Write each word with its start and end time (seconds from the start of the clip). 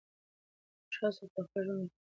موږ 0.81 0.95
هڅه 1.01 1.23
کوو 1.31 1.45
خپل 1.47 1.61
ژوند 1.65 1.81
بهتر 1.83 1.91
کړو. 1.93 2.03